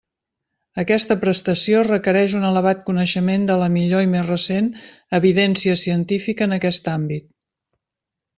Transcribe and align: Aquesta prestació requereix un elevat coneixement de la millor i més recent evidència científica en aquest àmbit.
Aquesta 0.83 1.15
prestació 1.23 1.83
requereix 1.87 2.33
un 2.39 2.47
elevat 2.49 2.81
coneixement 2.87 3.45
de 3.51 3.59
la 3.65 3.67
millor 3.75 4.07
i 4.07 4.09
més 4.15 4.25
recent 4.31 4.71
evidència 5.21 5.77
científica 5.83 6.49
en 6.51 6.59
aquest 6.61 6.91
àmbit. 6.97 7.31